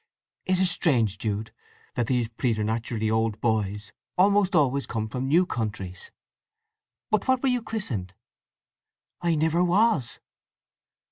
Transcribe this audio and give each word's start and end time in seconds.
"It 0.47 0.59
is 0.59 0.71
strange, 0.71 1.19
Jude, 1.19 1.53
that 1.93 2.07
these 2.07 2.27
preternaturally 2.27 3.11
old 3.11 3.39
boys 3.39 3.91
almost 4.17 4.55
always 4.55 4.87
come 4.87 5.07
from 5.07 5.27
new 5.27 5.45
countries. 5.45 6.09
But 7.11 7.27
what 7.27 7.43
were 7.43 7.49
you 7.49 7.61
christened?" 7.61 8.15
"I 9.21 9.35
never 9.35 9.63
was." 9.63 10.19